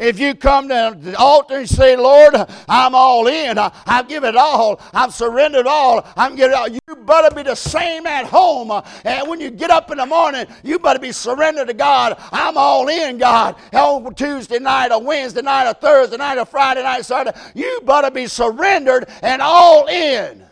[0.00, 2.34] If you come to the altar and say, Lord,
[2.66, 7.34] I'm all in, I, given it all, I've surrendered all, I'm giving all, you better
[7.34, 8.82] be the same at home.
[9.04, 12.16] And when you get up in the morning, you better be surrendered to God.
[12.32, 13.56] I'm all in, God.
[13.74, 18.10] On Tuesday night, or Wednesday night, or Thursday night, or Friday night, Saturday, you better
[18.10, 20.42] be surrendered and all in.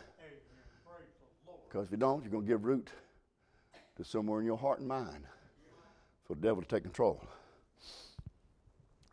[1.67, 2.91] Because if you don't, you're going to give root
[3.97, 5.25] to somewhere in your heart and mind
[6.27, 7.25] for the devil to take control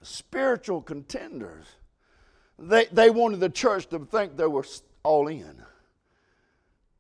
[0.06, 1.66] spiritual contenders.
[2.58, 4.66] They, they wanted the church to think they were
[5.04, 5.62] all in.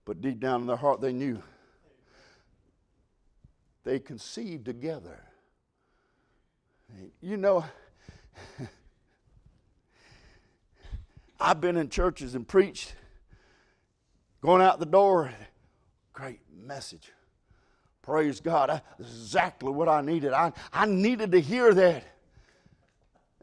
[0.04, 1.42] But deep down in their heart, they knew.
[3.84, 5.22] They conceived together.
[7.22, 7.66] You know,
[11.40, 12.96] I've been in churches and preached,
[14.42, 15.32] going out the door,
[16.14, 17.12] great message.
[18.02, 18.82] Praise God.
[19.00, 20.32] Exactly what I needed.
[20.32, 22.04] I, I needed to hear that.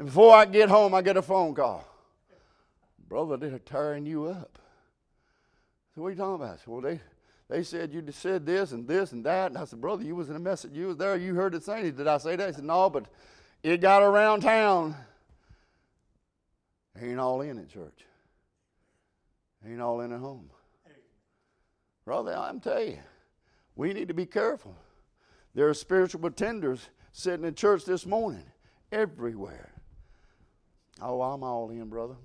[0.02, 1.86] And before I get home, I get a phone call.
[3.08, 4.58] Brother, they're tearing you up.
[5.94, 6.58] So what are you talking about?
[6.66, 6.98] Well, they,
[7.48, 9.52] they said you said this and this and that.
[9.52, 10.72] And I said, brother, you was in a message.
[10.74, 11.14] You was there.
[11.14, 11.92] You heard it saying.
[11.92, 12.48] Did I say that?
[12.48, 13.04] He said, no, but
[13.62, 14.96] it got around town.
[17.00, 18.00] Ain't all in at church.
[19.64, 20.50] Ain't all in at home.
[22.04, 22.98] Brother, I'm telling you,
[23.76, 24.74] we need to be careful.
[25.54, 28.46] There are spiritual pretenders sitting in church this morning,
[28.90, 29.71] everywhere.
[31.00, 32.16] Oh, I'm all in, brother.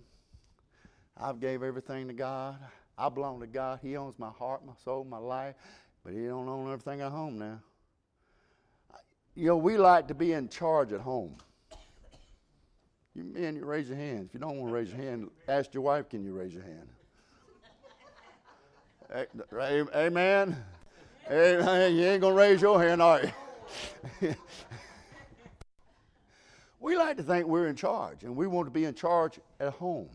[1.20, 2.58] I've gave everything to God.
[2.98, 3.80] I belong to God.
[3.82, 5.56] He owns my heart, my soul, my life,
[6.04, 7.60] but He don't own everything at home now.
[9.36, 11.36] You know, we like to be in charge at home.
[13.14, 14.26] You men, you raise your hand.
[14.28, 16.64] If you don't want to raise your hand, ask your wife, can you raise your
[16.64, 16.88] hand?
[19.96, 20.56] Amen.
[21.32, 21.96] Amen.
[21.96, 23.22] You ain't gonna raise your hand, are
[24.22, 24.36] you?
[26.88, 29.74] we like to think we're in charge, and we want to be in charge at
[29.74, 30.08] home.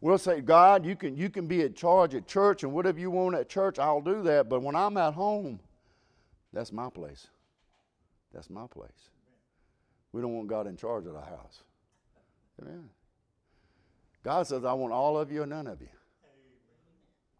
[0.00, 3.10] We'll say, God, you can, you can be in charge at church and whatever you
[3.10, 4.48] want at church, I'll do that.
[4.48, 5.60] But when I'm at home,
[6.50, 7.26] that's my place.
[8.32, 9.10] That's my place.
[10.12, 11.62] We don't want God in charge of the house.
[12.62, 12.88] Amen.
[14.24, 15.88] God says, I want all of you or none of you.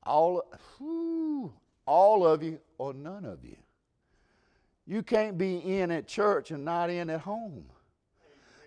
[0.02, 0.42] All,
[1.86, 3.56] all of you or none of you.
[4.86, 7.64] You can't be in at church and not in at home.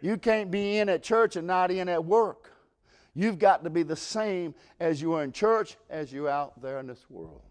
[0.01, 2.51] You can't be in at church and not in at work.
[3.13, 6.79] You've got to be the same as you are in church as you out there
[6.79, 7.41] in this world.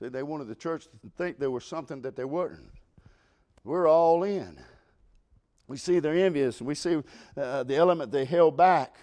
[0.00, 2.70] See, they wanted the church to think there was something that they weren't.
[3.64, 4.58] We're all in.
[5.68, 7.02] We see they're envious, and we see
[7.36, 8.96] uh, the element they held back.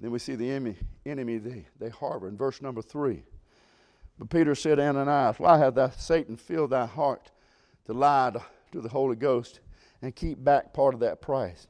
[0.00, 3.22] Then we see the enemy, enemy they, they harbor in verse number three.
[4.18, 7.30] But Peter said, Ananias, why hath thou Satan filled thy heart
[7.86, 9.60] to lie to, to the Holy Ghost
[10.02, 11.66] and keep back part of that price?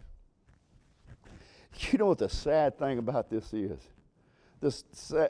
[1.90, 3.80] You know what the sad thing about this is?
[4.60, 4.84] This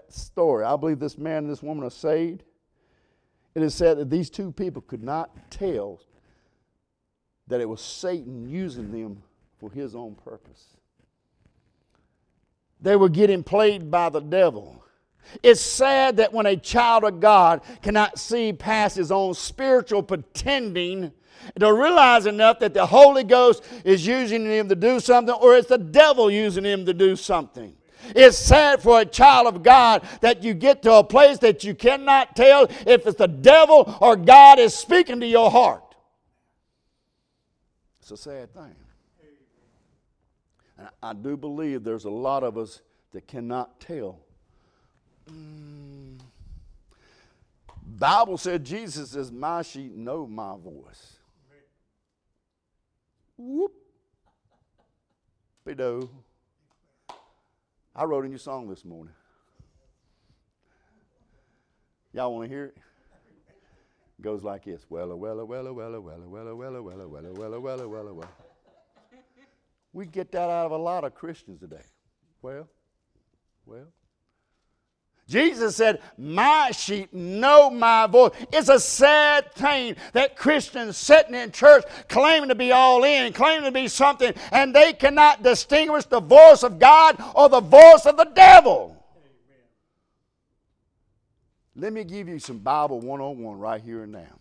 [0.08, 2.42] story, I believe this man and this woman are saved.
[3.54, 6.00] It is said that these two people could not tell
[7.46, 9.22] that it was Satan using them
[9.58, 10.76] for his own purpose.
[12.80, 14.82] They were getting played by the devil.
[15.42, 21.12] It's sad that when a child of God cannot see past his own spiritual pretending
[21.58, 25.68] to realize enough that the Holy Ghost is using him to do something or it's
[25.68, 27.74] the devil using him to do something.
[28.14, 31.74] It's sad for a child of God that you get to a place that you
[31.74, 35.94] cannot tell if it's the devil or God is speaking to your heart.
[38.00, 38.74] It's a sad thing.
[40.78, 42.80] And I do believe there's a lot of us
[43.12, 44.18] that cannot tell.
[45.30, 46.18] Mm.
[47.98, 51.19] Bible said Jesus says, My sheep know my voice.
[53.40, 53.72] Whoop.
[55.66, 56.10] Bido.
[57.96, 59.14] I wrote a new song this morning.
[62.12, 62.76] Y'all want to hear it?
[62.76, 64.22] it?
[64.22, 64.84] Goes like this.
[64.90, 68.28] Wella, wella, wella, wella, wella, wella, wella, wella, wella, wella, wella, wella, wella.
[69.94, 71.84] We get that out of a lot of Christians today.
[72.42, 72.68] Well,
[73.64, 73.86] well.
[75.30, 78.32] Jesus said, My sheep know my voice.
[78.52, 83.62] It's a sad thing that Christians sitting in church claiming to be all in, claiming
[83.62, 88.16] to be something, and they cannot distinguish the voice of God or the voice of
[88.16, 88.96] the devil.
[91.76, 94.40] Let me give you some Bible 101 right here and now.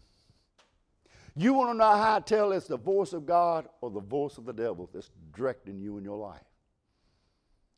[1.36, 4.40] You want to know how to tell it's the voice of God or the voice
[4.40, 6.42] of the devil that's directing you in your life?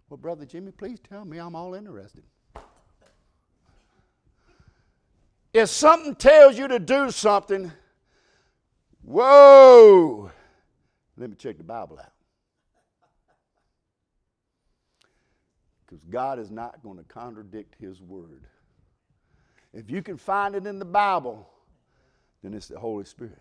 [0.08, 1.40] Well, Brother Jimmy, please tell me.
[1.40, 2.24] I'm all interested.
[5.54, 7.72] If something tells you to do something,
[9.04, 10.32] whoa,
[11.18, 12.12] let me check the Bible out.
[15.86, 18.46] Because God is not going to contradict His word.
[19.74, 21.50] If you can find it in the Bible,
[22.42, 23.38] then it's the Holy Spirit.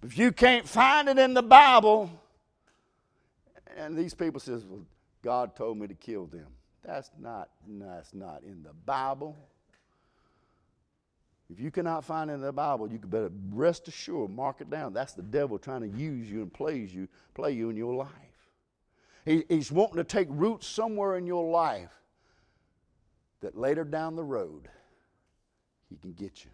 [0.00, 2.10] But if you can't find it in the Bible,
[3.76, 4.86] and these people says, well,
[5.22, 6.46] God told me to kill them.
[6.84, 9.36] That's not, that's not in the Bible.
[11.50, 14.68] If you cannot find it in the Bible, you can better rest assured, mark it
[14.68, 14.92] down.
[14.92, 18.10] That's the devil trying to use you and plays you, play you in your life.
[19.24, 21.92] He, he's wanting to take root somewhere in your life
[23.42, 24.68] that later down the road
[25.88, 26.50] he can get you.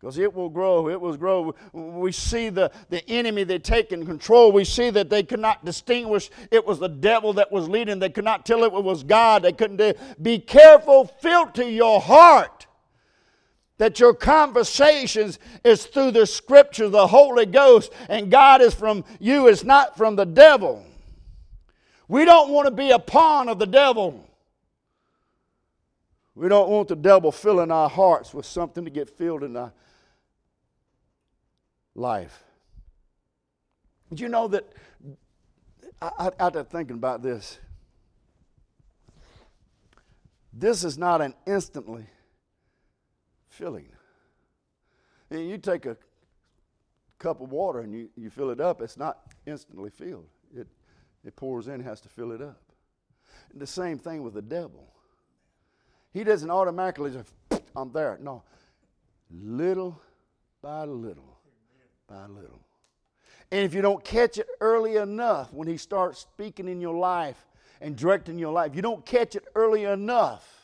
[0.00, 1.54] Because it will grow, it will grow.
[1.72, 4.52] We see the, the enemy they taking control.
[4.52, 7.98] We see that they could not distinguish it was the devil that was leading.
[7.98, 9.42] They could not tell it was God.
[9.42, 9.92] They couldn't do.
[10.22, 12.67] Be careful, filter your heart
[13.78, 19.48] that your conversations is through the scripture, the Holy Ghost, and God is from you,
[19.48, 20.84] it's not from the devil.
[22.08, 24.24] We don't want to be a pawn of the devil.
[26.34, 29.72] We don't want the devil filling our hearts with something to get filled in our
[31.94, 32.44] life.
[34.10, 34.64] Did you know that?
[36.00, 37.58] I, I, I thinking about this.
[40.52, 42.06] This is not an instantly
[43.58, 43.88] filling.
[45.30, 45.96] And you take a
[47.18, 50.28] cup of water and you, you fill it up, it's not instantly filled.
[50.56, 50.68] It,
[51.24, 52.62] it pours in, has to fill it up.
[53.54, 54.92] The same thing with the devil.
[56.12, 57.34] He doesn't automatically just,
[57.76, 58.18] I'm there.
[58.22, 58.42] No.
[59.30, 60.00] Little
[60.62, 61.38] by little
[62.08, 62.60] by little.
[63.50, 67.46] And if you don't catch it early enough, when he starts speaking in your life
[67.80, 70.57] and directing your life, you don't catch it early enough,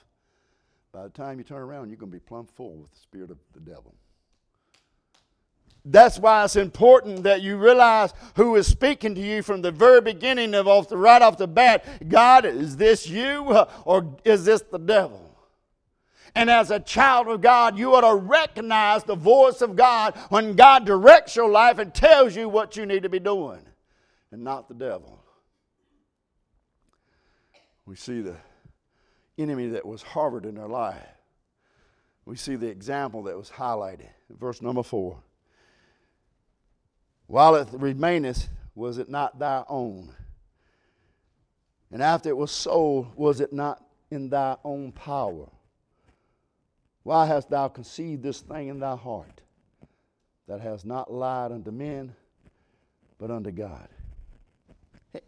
[0.95, 3.32] by the time you turn around, you're going to be plumb full with the spirit
[3.32, 3.92] of the devil.
[5.84, 10.01] That's why it's important that you realize who is speaking to you from the very
[10.01, 12.09] beginning of off the, right off the bat.
[12.09, 15.36] God, is this you uh, or is this the devil?
[16.36, 20.55] And as a child of God, you ought to recognize the voice of God when
[20.55, 23.61] God directs your life and tells you what you need to be doing,
[24.30, 25.22] and not the devil.
[27.84, 28.36] We see the
[29.39, 31.03] enemy that was harbored in their life.
[32.24, 34.09] We see the example that was highlighted.
[34.30, 35.18] Verse number four.
[37.26, 40.14] While it remaineth, was it not thy own?
[41.91, 45.49] And after it was sold, was it not in thy own power?
[47.03, 49.43] Why hast thou conceived this thing in thy heart
[50.49, 52.14] that has not lied unto men,
[53.18, 53.89] but unto God?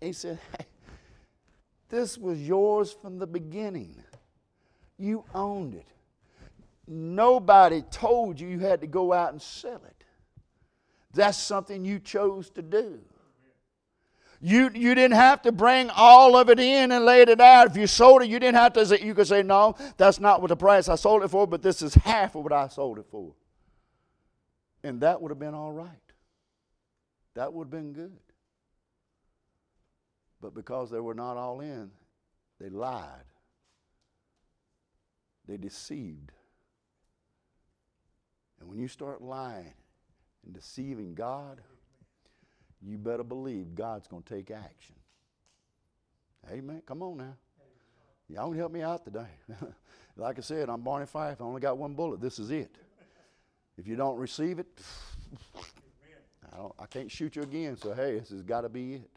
[0.00, 0.66] He said, hey,
[1.88, 4.02] this was yours from the beginning.
[4.98, 5.86] You owned it.
[6.88, 10.04] Nobody told you you had to go out and sell it.
[11.12, 13.00] That's something you chose to do.
[14.40, 17.68] You, you didn't have to bring all of it in and lay it out.
[17.68, 20.42] If you sold it, you didn't have to say, you could say, no, that's not
[20.42, 22.98] what the price I sold it for, but this is half of what I sold
[22.98, 23.32] it for.
[24.84, 25.88] And that would have been all right.
[27.34, 28.18] That would have been good.
[30.40, 31.90] But because they were not all in,
[32.60, 33.24] they lied.
[35.46, 36.32] They deceived.
[38.60, 39.74] And when you start lying
[40.44, 41.60] and deceiving God,
[42.82, 44.94] you better believe God's going to take action.
[46.50, 46.82] Amen.
[46.86, 47.36] Come on now.
[48.28, 49.28] Y'all can help me out today.
[50.16, 51.40] like I said, I'm Barney Fife.
[51.40, 52.20] I only got one bullet.
[52.20, 52.76] This is it.
[53.78, 54.66] If you don't receive it,
[56.52, 57.76] I, don't, I can't shoot you again.
[57.76, 59.10] So, hey, this has got to be it.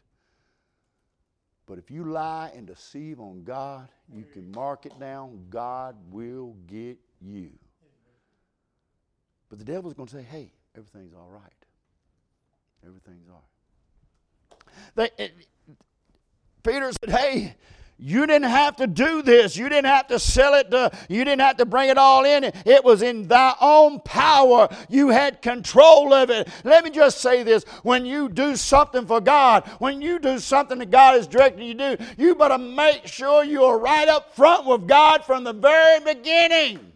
[1.70, 5.46] But if you lie and deceive on God, you can mark it down.
[5.50, 7.50] God will get you.
[9.48, 11.64] But the devil's going to say, hey, everything's all right.
[12.84, 13.44] Everything's all
[14.96, 15.10] right.
[15.16, 15.32] They, it,
[16.64, 17.54] Peter said, hey,
[18.02, 19.58] you didn't have to do this.
[19.58, 20.70] You didn't have to sell it.
[20.70, 22.44] To, you didn't have to bring it all in.
[22.44, 24.68] It was in thy own power.
[24.88, 26.48] You had control of it.
[26.64, 27.64] Let me just say this.
[27.82, 31.74] When you do something for God, when you do something that God is directing you
[31.74, 35.52] to do, you better make sure you are right up front with God from the
[35.52, 36.92] very beginning.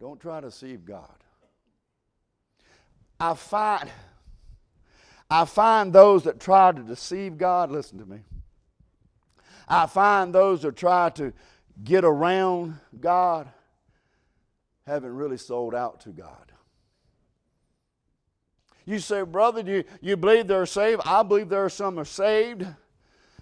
[0.00, 1.14] Don't try to deceive God.
[3.20, 3.88] I find,
[5.30, 8.18] I find those that try to deceive God, listen to me.
[9.68, 11.32] I find those that try to
[11.84, 13.48] get around God
[14.86, 16.52] haven't really sold out to God.
[18.86, 21.02] You say, brother, you, you believe they're saved?
[21.04, 22.66] I believe there are some are saved.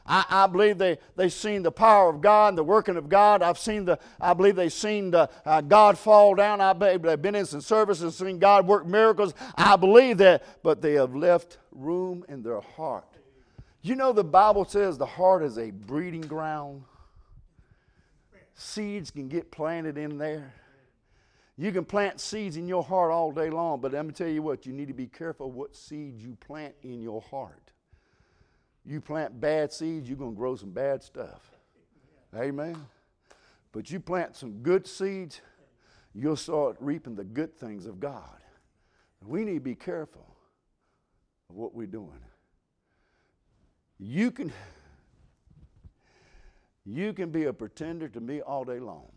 [0.04, 3.42] I, I, believe they, they've seen the power of God the working of God.
[3.42, 6.60] I've seen the, I believe they've seen the, uh, God fall down.
[6.60, 9.34] I believe they've been in some services, and seen God work miracles.
[9.56, 13.15] I believe that, but they have left room in their heart
[13.82, 16.82] you know, the Bible says the heart is a breeding ground.
[18.54, 20.54] Seeds can get planted in there.
[21.58, 24.42] You can plant seeds in your heart all day long, but let me tell you
[24.42, 27.72] what, you need to be careful what seeds you plant in your heart.
[28.84, 31.50] You plant bad seeds, you're going to grow some bad stuff.
[32.34, 32.76] Amen.
[33.72, 35.40] But you plant some good seeds,
[36.14, 38.38] you'll start reaping the good things of God.
[39.24, 40.36] We need to be careful
[41.50, 42.20] of what we're doing.
[43.99, 44.53] You can,
[46.84, 49.11] you can be a pretender to me all day long.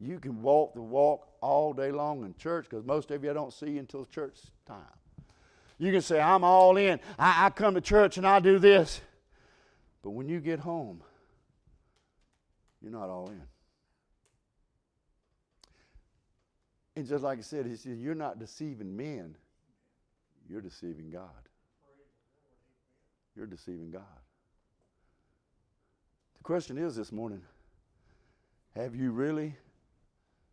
[0.00, 3.34] You can walk the walk all day long in church because most of you I
[3.34, 4.82] don't see until church time.
[5.78, 6.98] You can say, I'm all in.
[7.18, 9.00] I, I come to church and I do this.
[10.02, 11.02] But when you get home,
[12.80, 13.42] you're not all in.
[16.96, 19.36] And just like I said, he said, You're not deceiving men,
[20.48, 21.30] you're deceiving God.
[23.36, 24.02] You're deceiving God.
[26.38, 27.42] The question is this morning
[28.74, 29.54] have you really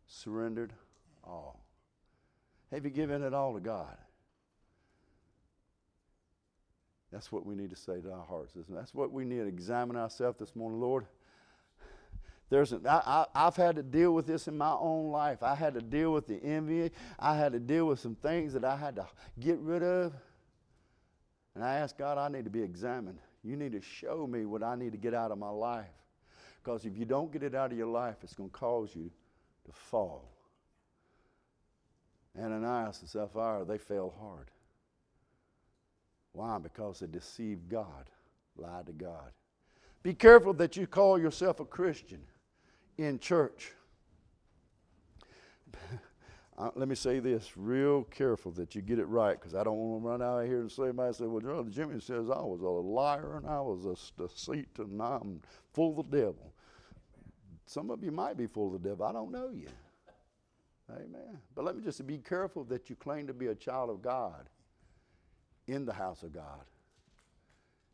[0.06, 0.72] surrendered
[1.24, 1.64] all?
[2.70, 3.96] Have you given it all to God?
[7.10, 8.52] That's what we need to say to our hearts.
[8.52, 8.76] Isn't it?
[8.76, 11.06] That's what we need to examine ourselves this morning, Lord.
[12.50, 15.42] There's an, I, I, I've had to deal with this in my own life.
[15.42, 16.90] I had to deal with the envy.
[17.18, 19.06] I had to deal with some things that I had to
[19.38, 20.12] get rid of.
[21.60, 23.18] And I asked God, I need to be examined.
[23.44, 25.92] You need to show me what I need to get out of my life.
[26.64, 29.10] Because if you don't get it out of your life, it's going to cause you
[29.66, 30.24] to fall.
[32.40, 34.50] Ananias and Sapphira, they fell hard.
[36.32, 36.56] Why?
[36.56, 38.08] Because they deceived God,
[38.56, 39.30] lied to God.
[40.02, 42.22] Be careful that you call yourself a Christian
[42.96, 43.72] in church.
[46.74, 50.02] Let me say this real careful that you get it right because I don't want
[50.02, 52.68] to run out of here and say, somebody say, well, Jimmy says I was a
[52.68, 55.40] liar and I was a deceit and I'm
[55.72, 56.52] full of the devil.
[57.64, 59.06] Some of you might be full of the devil.
[59.06, 59.68] I don't know you.
[60.90, 61.38] Amen.
[61.54, 64.48] But let me just be careful that you claim to be a child of God
[65.66, 66.64] in the house of God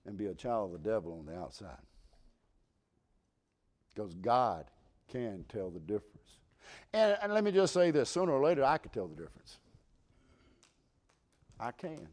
[0.07, 1.77] and be a child of the devil on the outside.
[3.95, 4.64] Because God
[5.09, 6.39] can tell the difference.
[6.93, 9.59] And, and let me just say this sooner or later, I can tell the difference.
[11.59, 12.09] I can.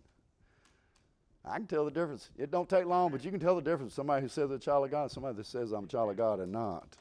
[1.46, 2.30] I can tell the difference.
[2.38, 3.94] It don't take long, but you can tell the difference.
[3.94, 6.18] Somebody who says they're a child of God, somebody that says I'm a child of
[6.18, 6.98] God and not.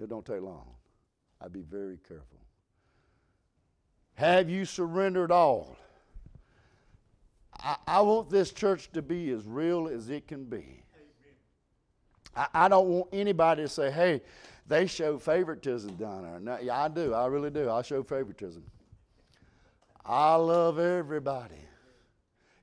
[0.00, 0.66] It don't take long.
[1.42, 2.38] I'd be very careful.
[4.14, 5.76] Have you surrendered all?
[7.58, 10.82] I, I want this church to be as real as it can be.
[12.34, 14.22] I, I don't want anybody to say, hey,
[14.68, 16.40] they show favoritism down there.
[16.40, 17.14] No, yeah, I do.
[17.14, 17.70] I really do.
[17.70, 18.64] I show favoritism.
[20.04, 21.54] I love everybody.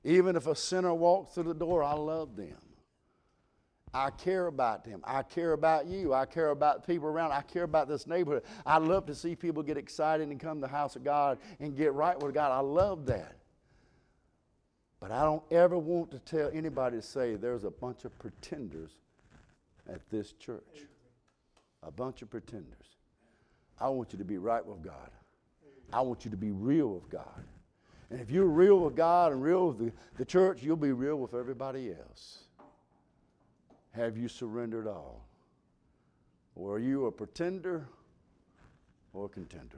[0.02, 2.56] Even if a sinner walks through the door, I love them.
[3.94, 5.00] I care about them.
[5.04, 6.12] I care about you.
[6.12, 7.30] I care about people around.
[7.30, 8.42] I care about this neighborhood.
[8.66, 11.76] I love to see people get excited and come to the house of God and
[11.76, 12.50] get right with God.
[12.50, 13.36] I love that.
[14.98, 18.90] But I don't ever want to tell anybody to say there's a bunch of pretenders
[19.88, 20.86] at this church.
[21.86, 22.96] A bunch of pretenders.
[23.80, 25.10] I want you to be right with God.
[25.92, 27.44] I want you to be real with God.
[28.10, 31.16] And if you're real with God and real with the, the church, you'll be real
[31.16, 32.44] with everybody else.
[33.92, 35.24] Have you surrendered all?
[36.56, 37.86] Or are you a pretender
[39.12, 39.68] or a contender?